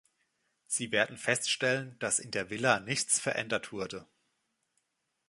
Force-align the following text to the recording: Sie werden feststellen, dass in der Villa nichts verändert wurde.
Sie 0.65 0.91
werden 0.91 1.15
feststellen, 1.15 1.95
dass 1.99 2.17
in 2.17 2.31
der 2.31 2.49
Villa 2.49 2.79
nichts 2.79 3.19
verändert 3.19 3.71
wurde. 3.71 4.07